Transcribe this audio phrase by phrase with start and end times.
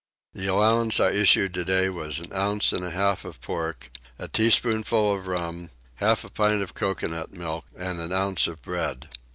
[0.33, 5.13] The allowance I issued today was an ounce and a half of pork, a teaspoonful
[5.13, 9.09] of rum, half a pint of coconut milk, and an ounce of bread.